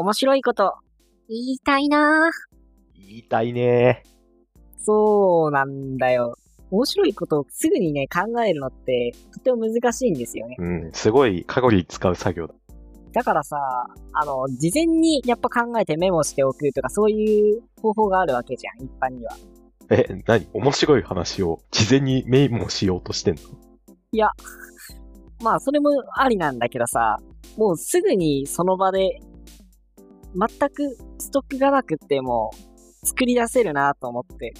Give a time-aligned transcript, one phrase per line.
[0.00, 0.74] 面白いこと
[1.28, 2.30] 言いたいな
[2.94, 4.02] 言いたいね
[4.78, 6.34] そうなんだよ。
[6.70, 10.56] 面白いことをすぐにね、考えるのって、とても難しいんですよね。
[10.58, 12.54] うん、すごいカロリー使う作業だ。
[13.12, 13.56] だからさ、
[14.12, 19.36] あの、事前にやっぱ考えてメモしておくとか、そういう方法があるわけじゃん、一般には。
[19.90, 20.46] え、何？
[20.54, 23.42] 面白い話を事前にメモしようとしてんの？
[24.12, 24.28] いや、
[25.42, 27.18] まあ、それもありなんだけどさ、
[27.56, 29.18] もうすぐにその場で、
[30.34, 32.50] 全くストックがなくっても、
[33.02, 34.52] 作り出せるなと思って、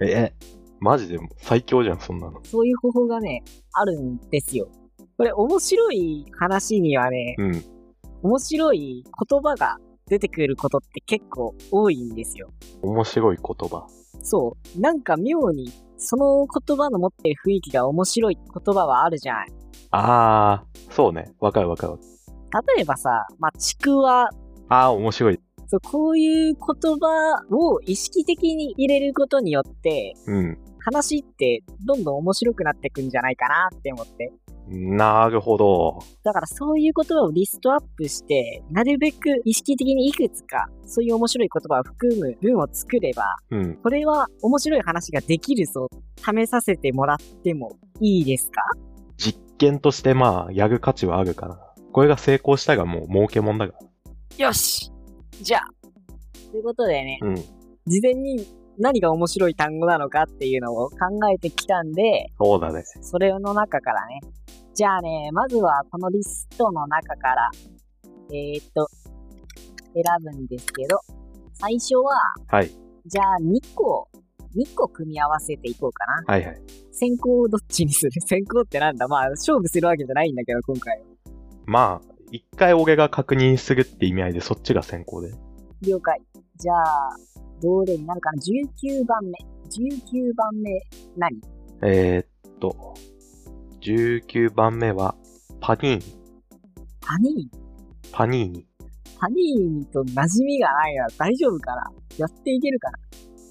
[0.00, 0.32] え、
[0.80, 2.40] マジで最強じゃん、そんなの。
[2.44, 3.42] そういう方法がね、
[3.72, 4.68] あるんですよ。
[5.16, 7.64] これ面白い話にはね、うん。
[8.22, 12.50] 面白い言葉が出てくることって結構多いんですよ。
[12.82, 13.86] 面白い言葉。
[14.22, 14.80] そう。
[14.80, 19.46] なんか妙に、その言葉の持ってる雰囲気が面白い言葉はあるじゃん。
[19.90, 21.32] あー、そうね。
[21.38, 21.98] わかるわかる。
[22.76, 24.28] 例えばさ、まあ、ちくわ
[24.68, 25.40] あー、面白い。
[25.66, 30.58] そう、こういう言葉を意識的に入れることによって、うん。
[30.78, 34.32] 話ってどんどん面白くなってくんじゃないかなって思って。
[34.68, 35.98] なるほど。
[36.22, 43.76] だからそういう言葉をリストアップして、なるべく意識的にいくつか、そういう面白い言葉を含む文を作れば、うん。
[43.76, 48.62] これは面白い話ができるぞ、試させてもらってもいいですか？
[49.16, 51.58] 実験としてまあ、やる価値はあるから。
[51.92, 53.86] これが成功したらもう儲けもんだから。
[54.38, 54.90] よし
[55.42, 55.62] じゃあ
[56.50, 57.34] ということでね、うん。
[57.86, 58.46] 事前に
[58.78, 60.96] 何が面白い単語なのかっていうのを考
[61.32, 62.82] えてきたんで、そうだね。
[63.02, 64.20] それの中からね。
[64.72, 67.50] じゃあね、まずはこのリストの中から、
[68.32, 68.88] えー、っと、
[69.94, 70.98] 選ぶんですけど、
[71.54, 72.12] 最初は、
[72.48, 72.70] はい。
[73.06, 74.08] じゃあ2個、
[74.56, 76.34] 2個組み合わせていこうかな。
[76.34, 76.62] はいはい。
[76.92, 78.12] 先行どっちにする？
[78.26, 79.08] 先行ってなんだ？
[79.08, 81.04] まあ、勝負するわけじゃないんだけど、今回は。
[81.66, 85.32] まあ、一回俺が確認するって意味合いでそっちが先行で。
[85.82, 86.20] 了解。
[86.56, 87.16] じゃあ、
[87.62, 89.38] どれになるかな ?19 番目。
[89.70, 90.72] 19番目、
[91.16, 91.40] 何？
[91.82, 92.94] えー、っと、
[93.82, 95.14] 19番目は、
[95.60, 96.02] パニーニ。
[97.00, 97.50] パニーニ？
[98.10, 98.66] パニーニ。
[99.16, 101.06] パニーニと馴染みがないな。
[101.16, 101.92] 大丈夫かな？
[102.18, 102.98] やっていけるかな？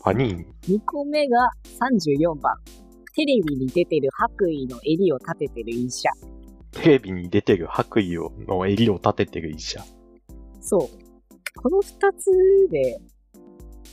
[0.03, 0.77] パニーニ。
[0.77, 1.37] 2個目が
[1.79, 2.53] 34番。
[3.15, 6.09] テレビに出てる白衣の襟を立ててる医者。
[6.73, 9.83] テレビに出てる白衣をの襟を立ててる医者。
[10.61, 11.59] そう。
[11.61, 11.83] この2
[12.17, 12.31] つ
[12.71, 12.99] で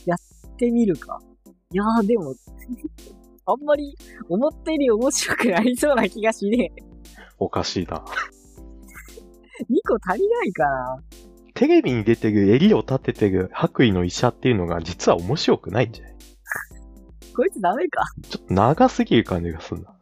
[0.05, 1.19] やってみるか。
[1.71, 2.33] いやーでも、
[3.45, 3.95] あんまり
[4.29, 6.83] 思ったより面白くなりそうな気がしねえ。
[7.39, 8.03] おかしいな。
[9.69, 11.03] 2個足りないかな
[11.53, 16.15] テレビに出てる襟を立ててる白衣の医者っていうのが実は面白くないんじゃない？
[17.35, 18.03] こいつダメか。
[18.29, 19.95] ちょっと長すぎる感じがするな。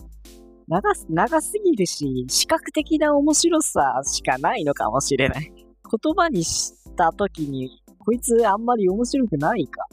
[0.69, 5.51] 長す、長すぎるし、視覚的な面白さしかないのかもしれない。
[5.51, 9.83] 言葉にした時に、こいつあんまり面白くないか。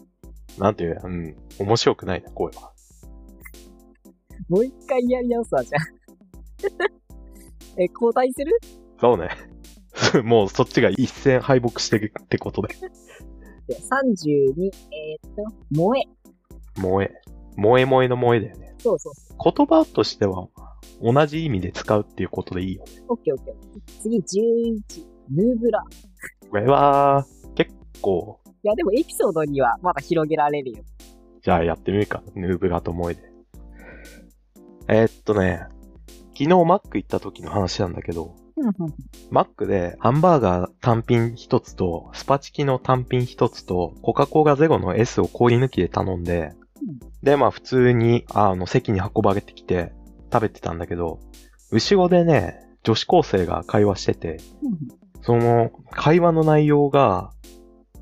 [0.59, 2.72] なんていう、うん、面白くないな、声は。
[4.50, 5.82] もう一回やり直すわ、じゃあ。
[7.81, 8.53] え、交代する？
[9.00, 9.31] そうね。
[10.25, 12.69] もうそっちが一戦敗北してるってことで。
[13.66, 16.03] で ?32、えーっと、萌え。
[16.75, 17.10] 萌え。
[17.56, 18.75] 萌え萌えの萌えだよね。
[18.78, 20.48] そうそうそ言葉としては
[21.03, 22.84] 同じ意味で使うっていうことでいいよ。
[23.09, 23.54] オッケーオッケー。
[24.03, 24.81] 次、11、
[25.31, 25.84] ヌーブラ。
[26.50, 30.84] これは、結構、いや、でもエピソードにはまだ広げられるよ。
[31.42, 32.22] じゃあやってみるか。
[32.34, 33.22] ヌーブラと萌えで。
[34.88, 35.66] えーっとね、
[36.32, 38.34] 昨日マック行った時の話なんだけど、
[39.31, 46.53] マックでハンバーガー単品一つと、スパチキの単品一つと、コカ・コーラゼロの S を氷抜きで頼んで、
[47.22, 49.93] で、まあ普通に、あの、席に運ばれてきて
[50.37, 51.19] 食べてたんだけど、
[51.71, 54.41] 後ろでね、女子高生が会話してて、
[55.23, 57.31] その会話の内容が、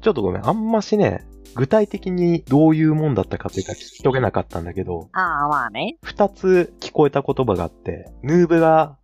[0.03, 1.25] ちょっとごめん、あんましね、
[1.55, 5.97] 具体的にどういうもんだったかっていうか聞き取れなかったんだけど、ああ、まあね。
[6.03, 8.99] 二つ聞こえた言葉があって、ヌーブラ、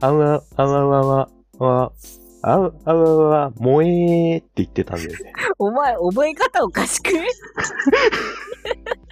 [0.00, 1.92] あわ、あわわわ、わ、
[2.42, 5.32] あわ、あわわわ、萌えーって言ってたんだよね。
[5.58, 7.26] お前、覚え方おかしくね？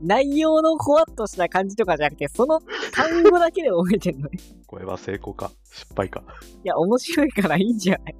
[0.00, 2.60] 内容のほわっとした感じとかじゃなくて、その
[2.92, 4.38] 単語だけで覚えてんのね。
[4.66, 5.50] これは成功か？
[5.64, 6.22] 失敗か？
[6.64, 8.14] いや、面白いからいいんじゃない？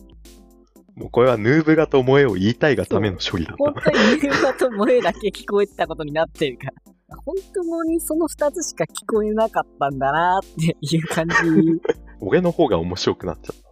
[0.96, 3.64] もうこれはヌーブラと萌えを言いたいがための処理だった。
[3.64, 6.72] 本当に言うと萌えだけ聞こえてたことになってるから。
[7.24, 11.34] 本当にその二つしか聞こえなかったんだなっていう感じ。
[12.20, 13.62] 俺の方が面白くなっちゃっち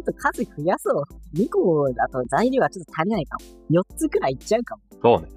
[0.00, 1.04] ょっと数増やそう。
[1.36, 3.36] 2個だと材料はちょっと足りないか
[3.70, 3.80] も。
[3.82, 4.82] 4つくらいいっちゃうかも。
[4.90, 4.96] た。
[5.02, 5.28] そうね。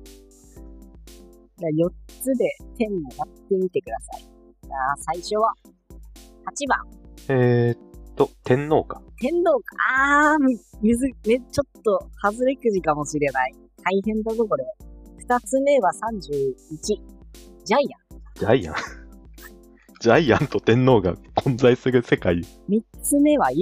[1.57, 4.21] じゃあ4つで点もやってみてください。
[4.21, 5.53] じゃあ最初は
[6.45, 7.03] 8番。
[7.29, 7.77] えー、っ
[8.15, 9.01] と、天皇か。
[9.17, 9.75] 天皇か。
[9.97, 13.53] あー、むず、ね、ちょっと、外れくじかもしれない。
[13.83, 14.65] 大変だぞ、これ。
[15.17, 16.53] 二つ目は31。
[16.83, 18.19] ジャイアン。
[18.35, 18.75] ジャイアン
[20.01, 22.41] ジャイアンと天皇が混在する世界。
[22.67, 23.53] 三つ目は4。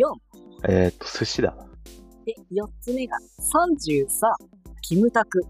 [0.63, 1.55] えー、っと、寿司だ。
[2.25, 4.05] で、四つ目が33。
[4.81, 5.41] キムタク。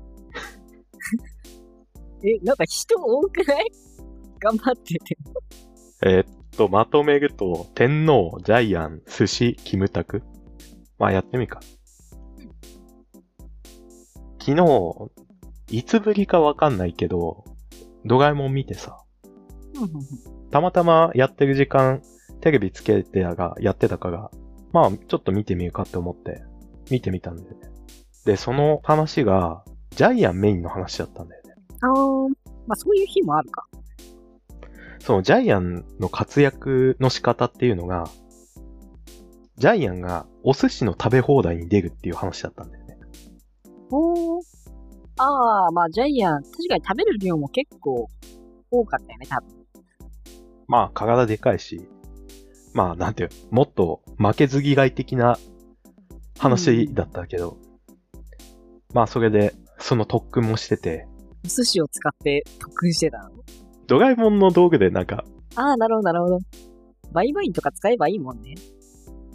[2.24, 3.68] え、なんか人多くない？
[4.40, 5.18] 頑張ってて。
[6.04, 6.26] えー、っ
[6.56, 10.24] と、まとめると、天皇、ジャイアン、寿司、キムタク。
[10.98, 11.62] まあ、やってみか。
[14.40, 15.12] 昨日、
[15.70, 17.44] いつぶりかわかんないけど、
[18.06, 18.98] ドラえもん見てさ、
[20.50, 22.02] たまたまやってる時間、
[22.42, 24.32] テレビつけてやが、やってたから、
[24.74, 26.44] まあ、ちょっと見てみるかって思って、
[26.90, 27.72] 見てみたんだよね。
[28.26, 31.54] で、その話が、ジャイアンメインの話だったんだよね。
[31.82, 32.30] あー、
[32.68, 33.68] まあそういう日もあるか。
[35.00, 38.08] そのジャイアンの活躍の仕方っていうのが、
[39.58, 42.98] ジャイアンがお寿司の食べ放題に出るっていう話だったんだよね。
[43.90, 44.42] おー。
[45.18, 48.08] ああ、まあジャイアン、確かに食べる量も結構
[48.70, 49.50] 多かったよね、多分。
[50.68, 51.88] まあ体でかいし、
[52.74, 55.38] まあなんていう、もっと負けず嫌い的な
[56.40, 57.58] 話だったけど、
[58.94, 61.08] まあそれで、その特訓もしてて、
[61.44, 63.32] お寿司を使って特訓してたの？
[63.88, 65.26] ドラえもんの道具でなんか、
[65.56, 66.40] ああ、なるほど、なるほど。
[67.12, 68.56] バイバインとか使えばいいもんね。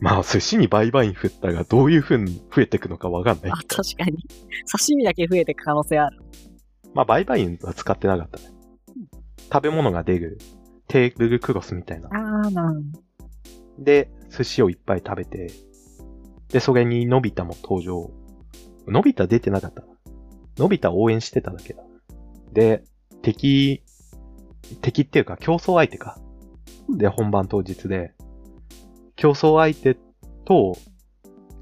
[0.01, 4.19] まあ寿司にバイバイン振ったらどういう風に増えていくのかわかんないあ、確かに。
[4.71, 6.19] 刺身だけ増えていく可能性ある。
[6.95, 8.45] まあバイバインは使ってなかったね。
[9.53, 10.39] 食べ物が出る
[10.87, 12.09] テーブルクロスみたいな。
[12.09, 13.06] ああ、なるほど。
[13.79, 15.51] で、寿司をいっぱい食べて、
[16.49, 18.11] で、それにのび太も登場。
[18.87, 19.85] のび太出てなかった。
[20.59, 21.83] のび太応援してただけだ。
[22.53, 22.85] で、
[23.23, 23.83] 敵、
[24.81, 26.19] 敵っていうか競争相手か。
[26.89, 28.15] で、本番当日で、
[29.17, 29.99] 競争相手
[30.45, 30.77] と、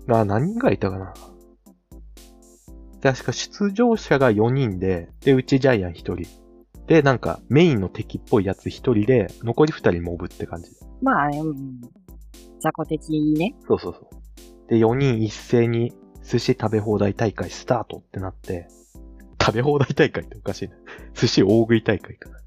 [0.09, 1.15] あ、何人ぐらいいたかな。
[3.03, 6.27] 確か出場者が4人で、で、うちジャイアン1人。
[6.87, 10.71] で、なんかメインの敵っぽいやつ1人で、残り2人モブって感じ。
[11.03, 11.81] まあ、うん。
[12.61, 13.55] 雑魚的にね。
[13.67, 14.71] そうそうそう。
[14.71, 15.93] で、4人一斉に
[16.23, 18.69] 寿司食べ放題大会スタートってなって、
[19.41, 20.77] 食べ放題大会っておかしいな。
[21.15, 22.39] 寿司大食い大会かな。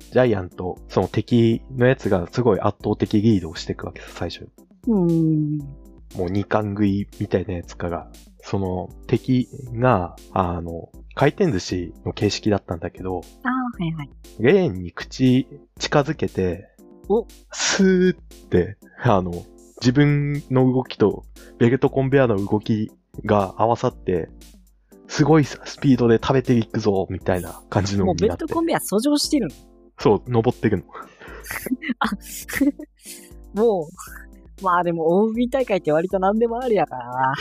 [0.00, 4.48] ジャイアンとその敵のやつがすごい圧倒的リードをしていくわけさ、最初。
[4.88, 5.58] うーん。
[6.16, 8.10] もう二冠食いみたいなやつから、
[8.42, 14.10] その敵が、あの、回転寿司の形式だったんだけど、ああ、はいはい。
[14.40, 15.46] レーンに口
[15.78, 16.68] 近づけて、
[17.08, 18.14] おスーっ
[18.48, 19.32] て、あの、
[19.80, 21.24] 自分の動きと
[21.58, 22.92] ベルトコンベアの動き
[23.24, 24.28] が合わさって、
[25.08, 28.28] すごいスピードで食べていくぞ、みたいな感じのもうベ。
[28.28, 29.48] ルトコンベア遡上してる
[29.98, 30.84] そう、登っていくの。
[33.54, 33.64] の。
[33.64, 33.88] も
[34.60, 37.34] う、まあでも大食い大会って割と何でもありやからな。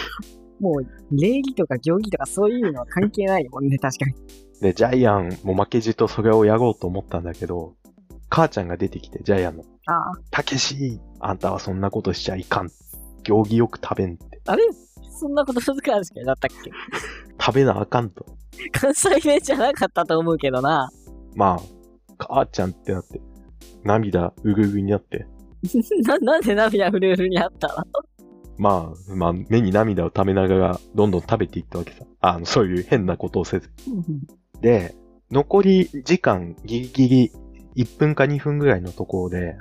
[0.60, 4.16] もう、礼儀とか行儀とかそういうのは関係ないもんね、確かに。
[4.62, 7.76] で、ジャイアンも負けじとそれをやろうと思ったんだけど、
[8.32, 12.70] 母ちゃんが出てきて、ジャイアンの、ああ、たけし、あんたはそんなことしちゃいかん。
[13.24, 14.42] 行儀よく食べんって。
[14.48, 14.64] あれ？
[15.20, 16.72] そんなこと難しくだったっけ？
[17.44, 18.26] 食べなあかんと。
[18.72, 20.90] 関西弁じゃなかったと思うけどな。
[21.36, 21.60] まあ、
[22.18, 23.22] 母ちゃんってなって、
[23.84, 25.28] 涙うぐうぐになって、
[26.08, 27.76] な、なんで涙フルフルにあったの？
[28.58, 32.06] まあ、まあ、目に涙を溜めながら、どんどん食べていったわけさ。
[32.22, 33.70] あの、そういう変なことをせず。
[34.62, 34.96] で、
[35.32, 37.32] 残り時間ギリギリ
[37.76, 39.58] 1分か2分ぐらいのところで、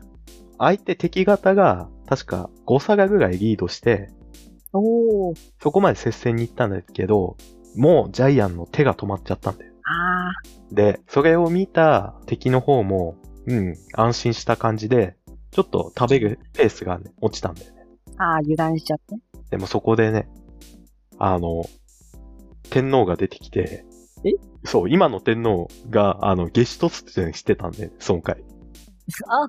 [0.58, 4.10] 相手敵型が確か5皿ぐらいリードして、
[4.72, 5.38] おー。
[5.60, 7.36] そこまで接戦に行ったんだけど、
[7.76, 9.72] もうジャイアンの手が止まっちゃったんだよ。
[9.84, 10.32] あ
[10.72, 15.16] で、それを見た敵の方も、うん、安心した感じで、
[15.50, 17.82] ちょっと食べるペースがね、落ちたんだよね。
[18.18, 19.16] あ、ああ、油断しちゃって。
[19.50, 20.28] でもそこでね、
[21.18, 21.64] あの、
[22.70, 23.89] 天皇が出てきて、え
[24.64, 28.42] そう、今の天皇が、あの、ゲスト出演してたんで、その回。
[29.28, 29.48] あ、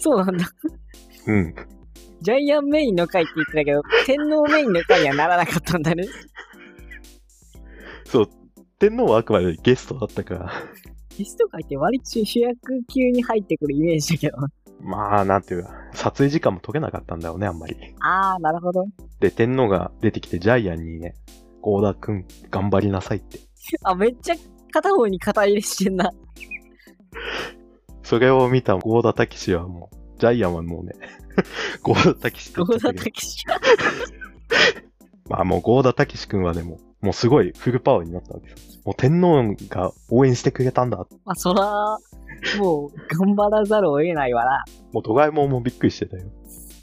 [0.00, 0.46] そうなんだ。
[1.26, 1.54] うん。
[2.20, 6.04] ジャイアンメインの回って言ってたけど、天皇メインの回にはならなかったんだね。
[8.06, 8.28] そう、
[8.78, 10.52] 天皇はあくまでゲストだったから、
[11.16, 14.36] ゲスト回って割と主役級に入ってくるイメージだけど。
[14.80, 17.76] まあ、なんていうか、撮影時間も取れなかったんだよね、あんまり。
[18.00, 18.84] ああ、なるほど。
[19.20, 21.14] で、天皇が出てきて、ジャイアンにね、
[21.60, 23.38] ゴーダくん、頑張りなさいって。
[23.82, 24.34] あ、めっちゃ
[24.72, 26.10] 片方に肩入れしてんな。
[28.02, 30.92] それを見たゴーダタキシはもう、ジャイアンはもうね、
[31.82, 33.44] ゴーダタキシゴーダタキシ。
[35.28, 38.80] まあもうゴーダタキシ君はでも、もうすごいフルパワーになったわけです。
[38.84, 40.98] もう天皇が応援してくれたんだ。
[41.24, 41.98] まあ、そら、
[42.58, 44.64] もう、頑張らざるを得ないわな。
[44.92, 46.24] もうドラえもんもびっくりしてたよ。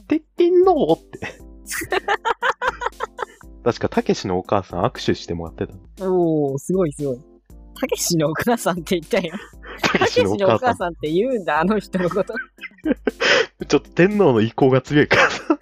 [0.08, 1.20] て天皇って。
[3.64, 5.74] 確か、たけしのお母さん握手してもらってた。
[6.10, 7.20] おー、すごいすごい。
[7.80, 9.34] たけしのお母さんって言ったよ。
[9.82, 10.94] たけしたけしのお母さん。
[10.94, 12.34] って言うんだ、あの人のこと。
[13.68, 15.60] ちょっと天皇の意向が強いからさ。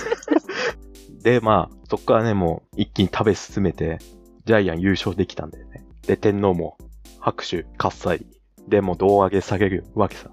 [1.22, 3.98] で、まあ、そっからね、もう一気に食べ進めて、
[4.44, 5.84] ジャイアン優勝できたんだよね。
[6.06, 6.78] で、天皇も
[7.18, 8.26] 拍手喝采。
[8.68, 10.30] で、もう胴上げ下げるわけさ。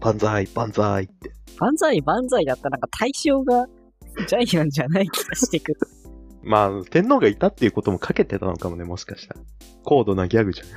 [0.00, 1.32] 万歳、万歳って。
[1.58, 3.66] 万歳万歳だったらなんか対象が
[4.28, 5.78] ジャイアンじゃない気がしてくる。
[6.42, 9.40] まあ、天皇がいたっていうこともかけてたのかもね、もしかしたら。
[9.84, 10.68] 高度なギャグじゃん。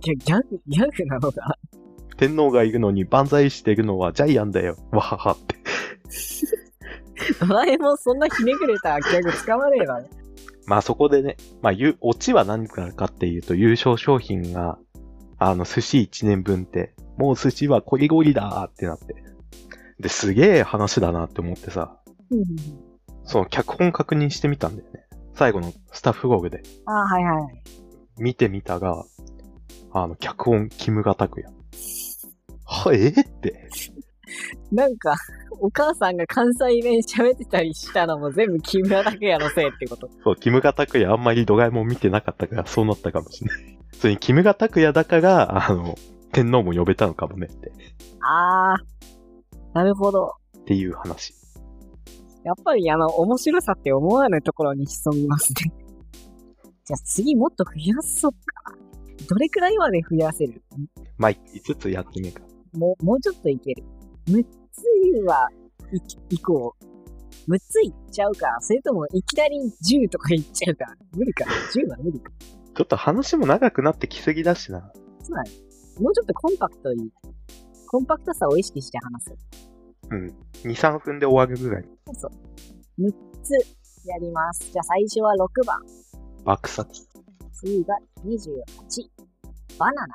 [0.00, 1.56] ギャギャグ、ギャグなのか。
[2.16, 4.76] 天皇がいるのに万歳してるのはジャイアンだよ。
[4.90, 5.56] わははって。
[7.40, 10.08] ドラえもんそんなひねくれたギャグ使わねえわね。
[10.66, 14.78] まあそこでね、まあゆ、オチは何かかっていうと、優勝商品が、
[15.38, 19.14] あの、寿司1年分って、もう寿司はコリゴリだーってなって。
[20.00, 21.98] で、すげえ話だなって思ってさ、
[23.24, 25.06] その脚本確認してみたんだよね。
[25.34, 27.62] 最後のスタッフログでああ、はいはい。
[28.18, 29.04] 見てみたが、
[29.92, 31.48] あの、脚本、キムガタクヤ。
[32.64, 33.20] は、えー？
[33.20, 33.68] って。
[34.72, 35.14] なんか、
[35.60, 40.08] お母さんが関西弁喋ってたりしたのも全部木村拓哉のせいってこと。
[40.22, 43.78] そう、キムガタクヤあんまりドラえもん見てなかったから、そうなったかもしれない。
[43.94, 45.94] それに、キムガタクヤだから、あの、
[46.32, 47.72] 天皇も呼べたのかもねって、
[48.20, 48.76] ああ、
[49.72, 50.34] なるほど。
[50.58, 51.34] っていう話。
[52.44, 55.72] やっぱりあの、面白さって思わぬところに潜みますね。
[56.84, 58.38] じゃあ次もっと増やそうか。
[59.28, 60.62] どれくらいまで増やせる？
[61.18, 62.42] まあ、5つやってみるか。
[62.72, 63.84] もう、もうちょっといける。
[64.28, 65.48] 6つは
[66.30, 66.84] い、いこう。
[67.50, 70.84] 6ついっちゃうかそれともいきなり10とかいっちゃうか
[71.16, 72.30] 無理か ?10 は無理か。
[72.74, 74.92] ちょっと話も長くなってきすぎだしな。
[75.22, 75.50] つまり、
[76.00, 77.10] もうちょっとコンパクトに、
[77.88, 79.34] コンパクトさを意識して話す。
[80.10, 80.26] うん。
[80.62, 81.84] 2、3分で終わるぐらい。
[82.06, 83.02] そうそう。
[83.02, 83.12] 6
[83.42, 83.52] つ
[84.06, 84.70] やります。
[84.72, 85.80] じゃあ最初は6番。
[86.44, 87.06] 爆殺。
[87.52, 89.08] 次が28。
[89.78, 90.14] バナナ。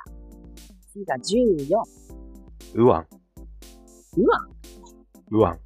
[0.92, 1.76] 次が14。
[2.74, 3.06] ウワン。
[4.16, 4.48] ウワン
[5.30, 5.60] ウワン。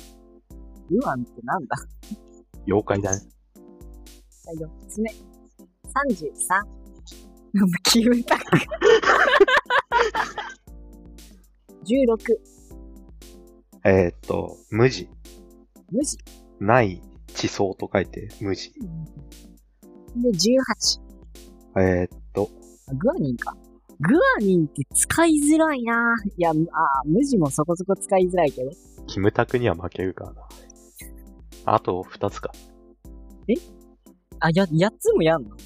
[0.90, 1.76] ウワンってなんだ？
[2.66, 3.22] 妖怪だね。
[4.40, 5.10] じゃあ4つ目。
[5.10, 5.14] 33。
[7.54, 8.44] なんだ、キムタク。
[11.84, 12.57] 16。
[13.88, 15.08] えー、っと、無地。
[15.90, 16.18] 無地。
[16.60, 17.00] ない
[17.32, 18.70] 地層と書いて、無地。
[20.14, 21.80] で、18。
[21.80, 22.50] えー、っと、
[22.92, 23.56] グアニンか。
[24.00, 26.56] グアニンって使いづらいないや、あー
[27.06, 28.70] 無地もそこそこ使いづらいけど。
[29.06, 30.48] キムタクには負けるからな。
[31.64, 32.52] あと2つか。
[34.40, 35.56] あ、や、8つもやんの？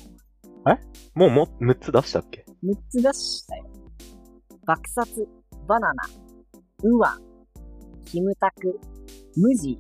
[1.15, 3.65] もうも、6つ出したっけ ?6 つ出したよ。
[4.65, 5.29] 爆殺、
[5.67, 6.05] バナナ、
[6.85, 7.32] ウワン、
[8.13, 8.79] キムタク、
[9.39, 9.79] ムジ、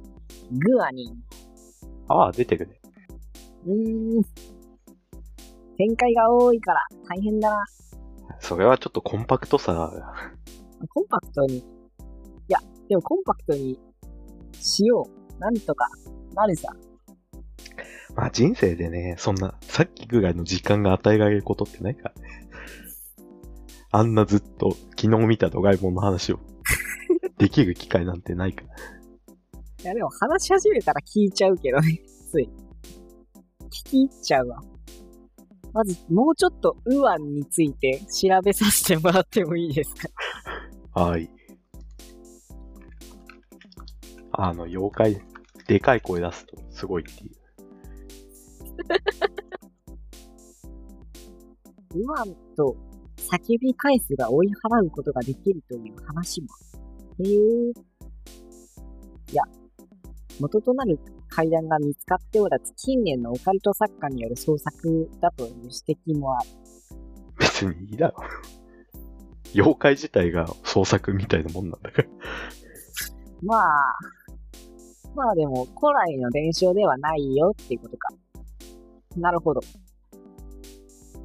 [0.53, 1.23] グアニン。
[2.09, 2.81] ああ、出てるね。
[3.67, 4.23] うーん。
[5.77, 7.57] 展開が多いから大変だな。
[8.41, 10.15] それはちょっとコンパクトさが、
[10.89, 11.59] コンパクトに。
[11.59, 11.63] い
[12.49, 12.59] や、
[12.89, 13.79] でもコンパクトに
[14.59, 15.39] しよう。
[15.39, 15.87] なんとか
[16.35, 16.75] なるさ。
[18.17, 22.49] まあ人生でね、そんな、さっきぐらいの時間が与えられることってないからね。
[23.91, 26.41] あんなずっと昨日見たドラえもんの話を
[27.43, 28.69] できる機会なんてないから。
[29.83, 32.01] いや、でも話し始めたら聞いちゃうけどね。
[32.31, 32.49] つい。
[33.65, 34.63] 聞き入っちゃうわ。
[35.73, 40.09] まず、もうちょっとウアンについて調べさせてもらってもいいですか？
[41.01, 41.29] はい。
[44.31, 45.21] あの、妖怪、
[45.67, 47.33] でかい声出すとすごいっていう。
[51.97, 52.77] ウアンと
[53.17, 56.47] 叫び返すが追い払うことができるという話も。
[57.23, 57.71] へえ。
[59.33, 59.43] いや、
[60.41, 60.99] 元となる
[61.29, 66.49] 階段が見つかっておらず、近年のオカルト作家による創作だという指摘もある。
[67.39, 68.17] 別にいいだろ。
[69.55, 72.09] 妖怪自体が創作みたいなもんなんだから。
[73.43, 73.95] まあ、
[75.15, 78.09] まあでも、古来の伝承ではないよっていうことか。
[79.17, 79.61] なるほど。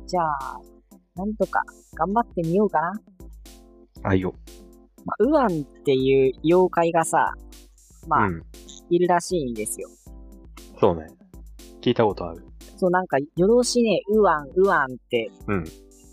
[0.06, 0.62] じゃあ、
[1.16, 1.64] なんとか
[1.96, 2.94] 頑張ってみようかな。
[4.04, 4.34] あいよ。
[5.08, 7.34] まあ、ウアンっていう妖怪がさ、
[8.08, 8.44] まあ、うん。
[8.90, 9.88] いるらしいんですよ。
[10.80, 11.08] そうね。
[11.82, 12.44] 聞いたことある。
[12.76, 15.66] そう、なんか夜通しね、ウアン、ウアンって、うん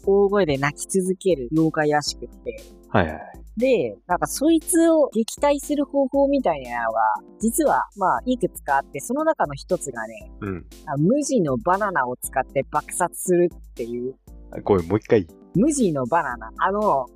[0.06, 2.62] 大声で泣き続ける妖怪らしくって。
[2.90, 3.20] はいはい。
[3.56, 7.00] で、なんかそいつを撃退する方法みたいなのが、
[7.40, 10.66] 実は、まあ、いくつかあって、その中の一つがね、うん。
[10.86, 14.14] あ無地のバナナを使って爆殺するっていう、
[14.52, 15.26] あごめん、もう一回。
[15.54, 16.50] 無地のバナナ。
[16.58, 17.06] あの、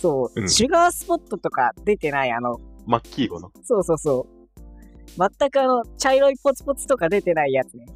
[0.00, 3.50] そう、うんシュガースポットとか出てないあの、マッキーゴの？
[3.62, 4.50] そうそうそう。
[5.38, 7.86] 全くあの、茶色いポツポツとか出てないやつね。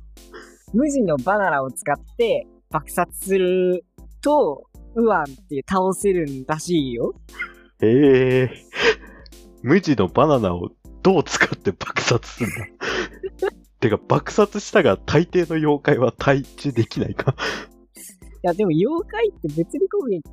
[0.72, 3.84] 無地のバナナを使って爆殺する
[4.20, 4.64] と、
[4.96, 7.14] ウアンって倒せるんらしいよ。
[7.80, 8.50] へえ。
[9.62, 10.70] 無地のバナナを
[11.02, 12.50] どう使って爆殺するん
[13.40, 13.48] だ？
[13.80, 17.34] てか、爆殺したが大抵の妖怪は退治できないかい
[18.46, 20.30] や、でも妖怪って物理攻撃効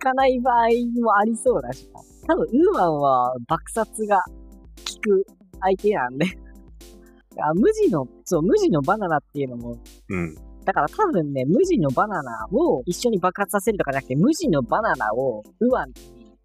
[0.00, 0.54] かない場合
[1.02, 1.88] もありそうだし
[2.26, 5.26] 多分、ウーマンは爆殺が効く
[5.60, 6.26] 相手なんで
[7.40, 9.78] あ、無地の、そう、無地のバナナっていうのも、
[10.08, 10.34] うん。
[10.64, 16.36] だから多分ね、無地のバナナを一緒に爆発させるとかじゃなくて、無地のバナナをウアンに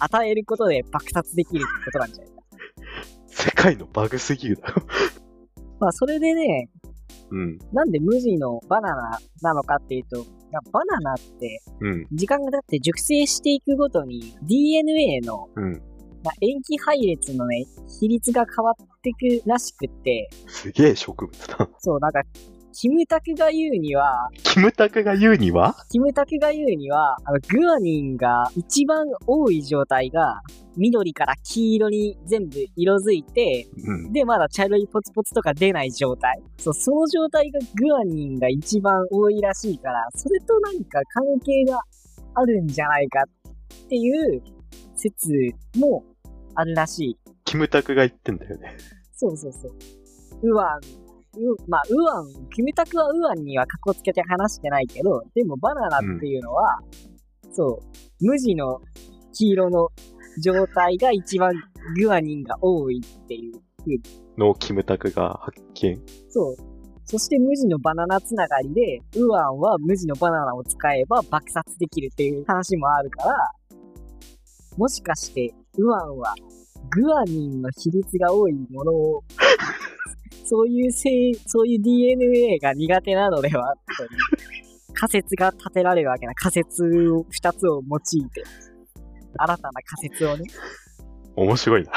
[0.00, 2.32] 与えることで爆発できるってことなんじゃない？
[2.34, 2.42] か。
[3.28, 4.82] 世界のバグすぎるだろ
[5.80, 6.68] まあ、それでね、
[7.30, 7.58] うん。
[7.72, 10.24] なんで無地のバナナなのかっていうと、
[10.72, 11.62] バナナって、
[12.12, 15.72] 時間が経って熟成していくごとに DNA の、うん、
[16.24, 17.64] まあ、塩基配列のね、
[18.00, 20.30] 比率が変わってくらしくって。
[20.46, 21.68] すげえ植物だ。
[21.78, 22.22] そう、なんか、
[22.72, 25.76] キムタクが言うには、キムタクが言うには？
[25.90, 30.40] キムタクが言うには、あの、グアニンが一番多い状態が、
[30.76, 36.42] 緑から黄色に全部色づいて、うん、で、まだ茶色いポツポツとか出ない状態。
[36.58, 41.80] そう、その状態がグアニンが一番多いらしいから、それとなんか関係が
[42.34, 44.42] あるんじゃないかっていう
[44.94, 45.30] 説
[45.78, 46.04] も
[46.54, 47.18] あるらしい。
[47.44, 48.76] キムタクが言ってんだよね。
[49.12, 49.72] そうそうそう。
[50.44, 50.80] ウアン
[51.36, 56.78] う、まあ、ウアン、キムタクはウアンにはカッコつけて話してないけど、でもバナナっていうのは、
[57.44, 58.80] うん、そう、無地の
[59.32, 59.88] 黄色の
[60.42, 61.52] 状態が一番
[62.00, 63.62] グアニンが多いっていう
[64.38, 66.00] のキムタクが発見。
[66.28, 66.56] そう。
[67.04, 73.50] そして無地のバナナつながりで、ウアンは無地のバナナを使えば爆殺できるっていう話もあるから、
[74.78, 76.34] もしかして、ウアンは
[76.90, 79.24] グアニンの比率が多いものを
[80.44, 84.08] そういうせい、そういう DNA が苦手なのでは、という
[84.94, 86.34] 仮説が立てられるわけな。
[86.34, 88.44] 仮説を、二つを用いて、
[89.36, 90.44] 新たな仮説をね。
[91.36, 91.92] 面白いな。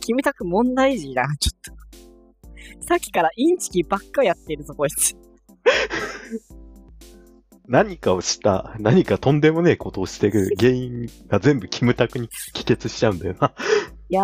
[0.00, 2.84] キムタク問題児だな、ちょっと。
[2.86, 5.16] さっきからインチキばっかやってるぞ、こいつ。
[7.68, 13.52] 何かをした、何かとんでもねえことをしてる原因が全部キムタクに帰結しちゃうんだよな。
[14.08, 14.22] いや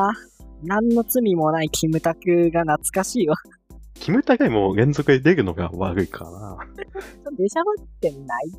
[0.62, 3.36] 何の罪もないキムタクが懐かしいわ。
[3.94, 6.58] キムタクにも連続で出るのが悪いかな。
[7.36, 8.50] 出しゃばってない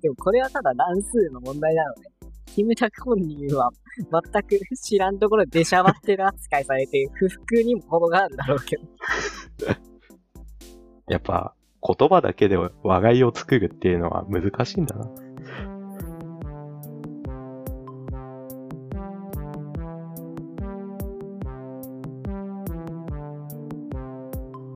[0.00, 2.10] でもこれはただ乱数の問題なのね。
[2.46, 8.82] キムタク本人は全く知らんところで出しゃばってる扱いされて、不服にも程があるんだろうけど。
[11.08, 15.10] やっぱ言葉だけで話題を作るっていうのは難しいんだな。